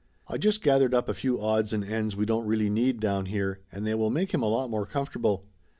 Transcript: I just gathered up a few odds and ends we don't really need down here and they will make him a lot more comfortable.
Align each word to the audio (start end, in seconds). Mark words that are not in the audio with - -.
I 0.27 0.39
just 0.39 0.63
gathered 0.63 0.95
up 0.95 1.07
a 1.07 1.13
few 1.13 1.39
odds 1.39 1.73
and 1.73 1.83
ends 1.85 2.15
we 2.15 2.25
don't 2.25 2.47
really 2.47 2.71
need 2.71 2.99
down 2.99 3.27
here 3.27 3.59
and 3.71 3.85
they 3.85 3.93
will 3.93 4.09
make 4.09 4.33
him 4.33 4.41
a 4.41 4.47
lot 4.49 4.71
more 4.71 4.87
comfortable. 4.87 5.45